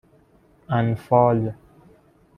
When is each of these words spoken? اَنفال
اَنفال 0.69 1.55